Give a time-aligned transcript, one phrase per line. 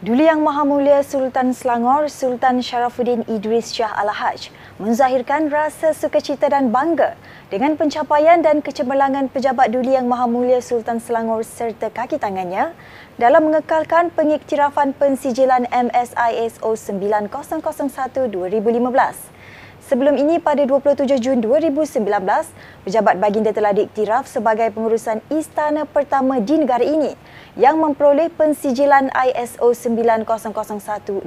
[0.00, 4.48] Duli Yang Maha Mulia Sultan Selangor Sultan Sharafuddin Idris Shah Al-Haj
[4.80, 7.20] menzahirkan rasa sukacita dan bangga
[7.52, 12.72] dengan pencapaian dan kecemerlangan pejabat Duli Yang Maha Mulia Sultan Selangor serta kaki tangannya
[13.20, 17.28] dalam mengekalkan pengiktirafan pensijilan MSISO 9001
[18.32, 19.39] 2015.
[19.90, 21.98] Sebelum ini pada 27 Jun 2019,
[22.86, 27.18] pejabat baginda telah diiktiraf sebagai pengurusan istana pertama di negara ini
[27.58, 31.26] yang memperoleh pensijilan ISO 9001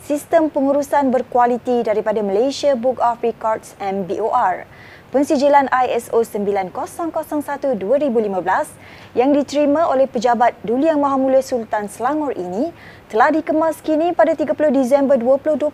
[0.00, 4.64] sistem pengurusan berkualiti daripada Malaysia Book of Records MBOR
[5.10, 12.70] pensijilan ISO 9001 2015 yang diterima oleh pejabat Duli Yang Maha Mulia Sultan Selangor ini
[13.10, 15.66] telah dikemas kini pada 30 Disember 2021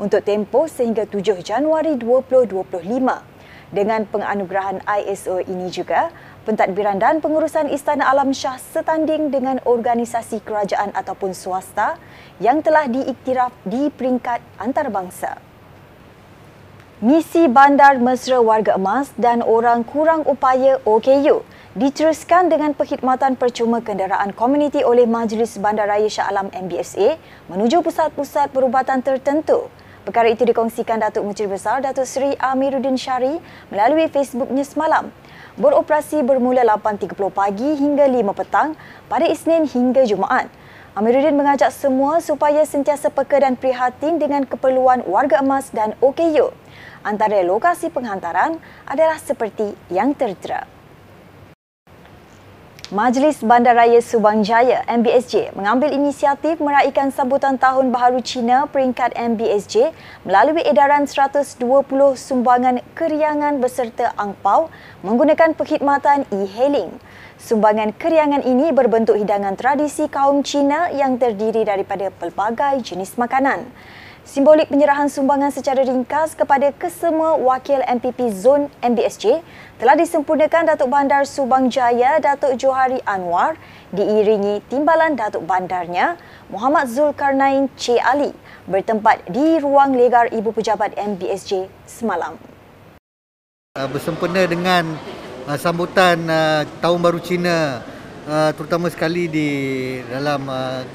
[0.00, 3.32] untuk tempoh sehingga 7 Januari 2025.
[3.72, 6.12] Dengan penganugerahan ISO ini juga,
[6.44, 11.96] pentadbiran dan pengurusan Istana Alam Shah setanding dengan organisasi kerajaan ataupun swasta
[12.36, 15.51] yang telah diiktiraf di peringkat antarabangsa.
[17.02, 21.42] Misi Bandar Mesra Warga Emas dan Orang Kurang Upaya OKU
[21.74, 27.18] diteruskan dengan perkhidmatan percuma kenderaan komuniti oleh Majlis Bandaraya Shah Alam MBSA
[27.50, 29.66] menuju pusat-pusat perubatan tertentu.
[30.06, 33.34] Perkara itu dikongsikan Datuk Menteri Besar Datuk Seri Amiruddin Syari
[33.74, 35.10] melalui Facebooknya semalam.
[35.58, 38.78] Beroperasi bermula 8.30 pagi hingga 5 petang
[39.10, 40.46] pada Isnin hingga Jumaat.
[40.92, 46.52] Amiruddin mengajak semua supaya sentiasa peka dan prihatin dengan keperluan warga emas dan OKU
[47.00, 50.68] antara lokasi penghantaran adalah seperti yang tertera.
[52.92, 59.96] Majlis Bandaraya Subang Jaya MBSJ mengambil inisiatif meraihkan sambutan Tahun Baharu Cina peringkat MBSJ
[60.28, 61.56] melalui edaran 120
[62.20, 64.68] sumbangan keriangan beserta angpau
[65.00, 66.92] menggunakan perkhidmatan e-hailing.
[67.42, 73.66] Sumbangan keriangan ini berbentuk hidangan tradisi kaum Cina yang terdiri daripada pelbagai jenis makanan.
[74.22, 79.42] Simbolik penyerahan sumbangan secara ringkas kepada kesemua wakil MPP Zon MBSJ
[79.82, 83.58] telah disempurnakan Datuk Bandar Subang Jaya Datuk Johari Anwar
[83.90, 86.14] diiringi timbalan Datuk Bandarnya
[86.46, 87.98] Muhammad Zulkarnain C.
[87.98, 88.30] Ali
[88.70, 92.38] bertempat di ruang legar Ibu Pejabat MBSJ semalam.
[93.74, 94.94] Bersempena dengan
[95.48, 97.82] uh, sambutan uh, Tahun Baru Cina
[98.54, 99.50] terutama sekali di
[100.06, 100.46] dalam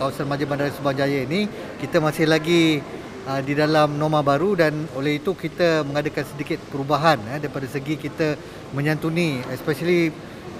[0.00, 1.44] kawasan Majlis Bandar Subang Jaya ini.
[1.76, 2.80] Kita masih lagi
[3.28, 8.00] uh, di dalam norma baru dan oleh itu kita mengadakan sedikit perubahan uh, daripada segi
[8.00, 8.40] kita
[8.72, 10.14] menyantuni especially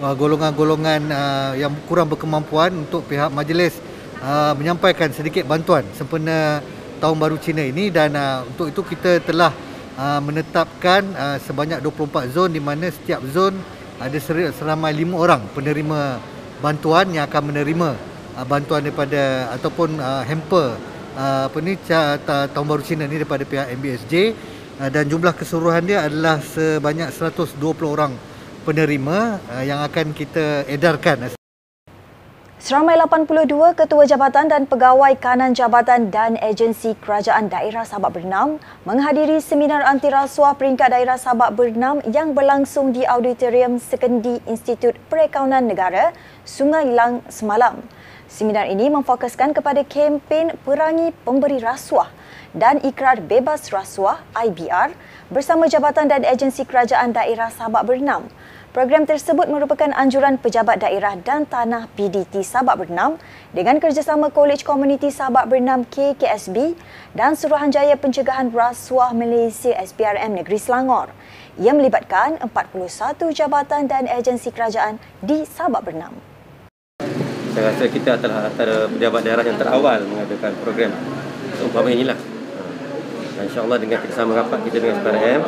[0.05, 3.81] uh, golongan-golongan uh, yang kurang berkemampuan untuk pihak majlis
[4.21, 6.61] uh, menyampaikan sedikit bantuan sempena
[7.01, 7.89] tahun baru Cina ini.
[7.89, 9.53] Dan uh, untuk itu kita telah
[10.01, 13.53] uh, menetapkan uh, sebanyak 24 zon di mana setiap zon
[14.01, 14.17] ada
[14.57, 16.17] seramai 5 orang penerima
[16.65, 17.89] bantuan yang akan menerima
[18.41, 20.81] uh, bantuan daripada ataupun uh, hamper
[21.11, 21.75] Ah, apa ni
[22.55, 24.15] tahun baru Cina ni daripada pihak MBSJ
[24.79, 28.15] uh, ah, dan jumlah keseluruhan dia adalah sebanyak 120 orang
[28.63, 31.35] penerima uh, yang akan kita edarkan.
[32.61, 39.41] Seramai 82 ketua jabatan dan pegawai kanan jabatan dan agensi kerajaan daerah Sabak Bernam menghadiri
[39.41, 46.13] seminar anti rasuah peringkat daerah Sabak Bernam yang berlangsung di Auditorium Sekendi Institut Perakaunan Negara
[46.45, 47.81] Sungai Lang semalam.
[48.29, 52.13] Seminar ini memfokuskan kepada kempen perangi pemberi rasuah
[52.53, 54.93] dan ikrar bebas rasuah IBR
[55.33, 58.29] bersama jabatan dan agensi kerajaan daerah Sabak Bernam.
[58.71, 63.19] Program tersebut merupakan anjuran pejabat daerah dan tanah PDT Sabak Bernam
[63.51, 66.79] dengan kerjasama Kolej Komuniti Sabak Bernam KKSB
[67.11, 71.11] dan Suruhanjaya Pencegahan Rasuah Malaysia SPRM Negeri Selangor.
[71.59, 76.15] Ia melibatkan 41 jabatan dan agensi kerajaan di Sabak Bernam.
[77.51, 80.95] Saya rasa kita adalah antara pejabat daerah yang terawal mengadakan program.
[81.59, 82.19] Umpama inilah.
[83.35, 85.43] Dan insyaAllah dengan kerjasama rapat kita dengan SPRM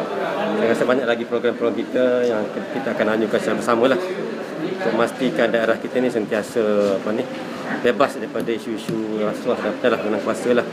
[0.59, 4.01] saya rasa banyak lagi program-program kita yang kita akan anjurkan secara bersama lah
[4.63, 6.63] untuk memastikan daerah kita ni sentiasa
[7.01, 7.25] apa ni
[7.81, 10.67] bebas daripada isu-isu rasuah dan dalam menang kuasa lah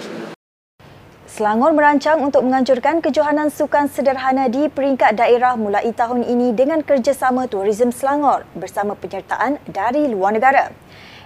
[1.29, 7.47] Selangor merancang untuk menganjurkan kejohanan sukan sederhana di peringkat daerah mulai tahun ini dengan kerjasama
[7.47, 10.67] Tourism Selangor bersama penyertaan dari luar negara.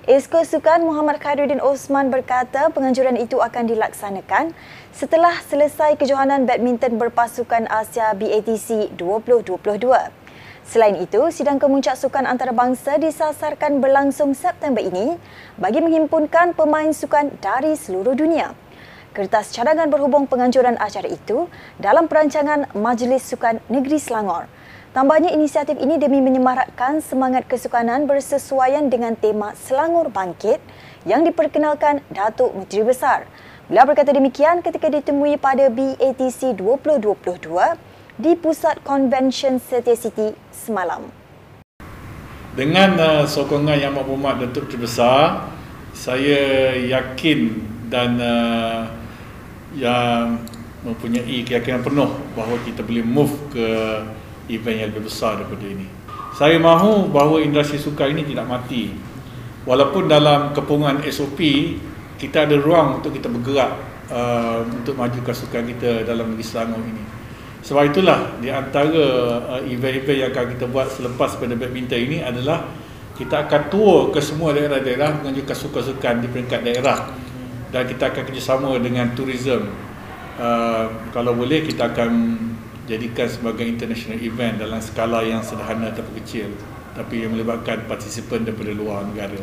[0.03, 4.51] Esko Sukan Muhammad Khairuddin Osman berkata penganjuran itu akan dilaksanakan
[4.91, 9.63] setelah selesai kejohanan badminton berpasukan Asia BATC 2022.
[10.67, 15.15] Selain itu, sidang kemuncak sukan antarabangsa disasarkan berlangsung September ini
[15.55, 18.51] bagi menghimpunkan pemain sukan dari seluruh dunia.
[19.15, 21.47] Kertas cadangan berhubung penganjuran acara itu
[21.79, 24.51] dalam perancangan Majlis Sukan Negeri Selangor.
[24.93, 30.61] Tambahnya inisiatif ini demi menyemarakkan semangat kesukanan bersesuaian dengan tema Selangor Bangkit
[31.09, 33.25] yang diperkenalkan Datuk Menteri Besar.
[33.65, 37.09] Beliau berkata demikian ketika ditemui pada BATC 2022
[38.21, 41.09] di Pusat Convention Setia City semalam.
[42.53, 45.49] Dengan uh, sokongan Yang Berhormat Datuk Menteri Besar,
[45.97, 47.49] saya yakin
[47.89, 48.85] dan uh,
[49.73, 50.37] yang
[50.85, 53.65] mempunyai keyakinan penuh bahawa kita boleh move ke
[54.49, 55.87] event yang lebih besar daripada ini.
[56.33, 58.89] Saya mahu bahawa industri sukan ini tidak mati.
[59.63, 61.39] Walaupun dalam kepungan SOP,
[62.17, 63.71] kita ada ruang untuk kita bergerak
[64.09, 67.03] uh, untuk majukan sukan kita dalam negeri Selangor ini.
[67.63, 69.05] Sebab itulah di antara
[69.39, 72.67] uh, event-event yang akan kita buat selepas pada badminton ini adalah
[73.15, 77.13] kita akan tour ke semua daerah-daerah mengajukan sukan-sukan di peringkat daerah
[77.71, 79.69] dan kita akan kerjasama dengan tourism.
[80.33, 82.11] Uh, kalau boleh kita akan
[82.83, 86.51] jadikan sebagai international event dalam skala yang sederhana ataupun kecil
[86.93, 89.41] tapi yang melibatkan partisipan daripada luar negara.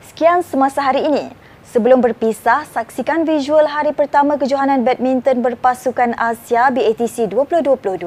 [0.00, 1.26] Sekian semasa hari ini.
[1.64, 7.98] Sebelum berpisah, saksikan visual hari pertama kejohanan badminton berpasukan Asia BATC 2022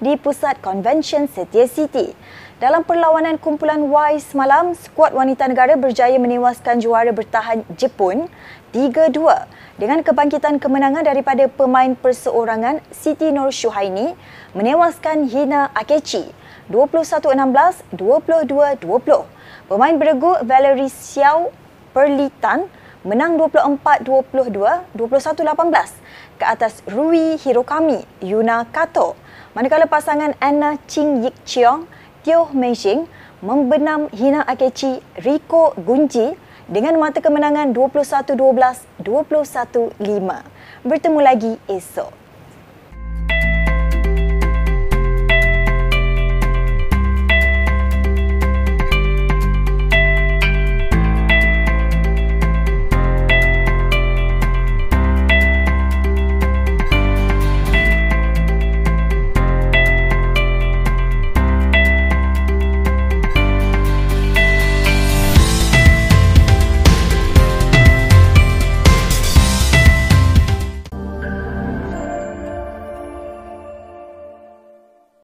[0.00, 2.16] di Pusat Convention Setia City.
[2.56, 8.30] Dalam perlawanan kumpulan Y semalam, skuad wanita negara berjaya menewaskan juara bertahan Jepun
[8.72, 9.20] 3-2
[9.76, 14.16] dengan kebangkitan kemenangan daripada pemain perseorangan Siti Nur Syuhaini
[14.56, 16.32] menewaskan Hina Akechi
[16.72, 18.88] 21-16, 22-20.
[19.68, 21.52] Pemain beregu Valerie Xiao
[21.92, 22.64] Perlitan
[23.04, 29.18] menang 24-22, 21-18 ke atas Rui Hirokami Yuna Kato.
[29.52, 31.84] Manakala pasangan Anna Ching Yik Cheong,
[32.24, 33.04] Teo Meijing
[33.42, 36.38] membenam Hina Akechi Riko Gunji
[36.70, 39.98] dengan mata kemenangan 21-12, 21-5.
[40.86, 42.21] Bertemu lagi esok.